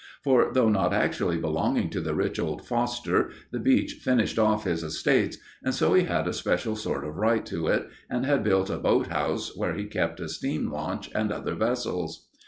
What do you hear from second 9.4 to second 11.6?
where he kept a steam launch and other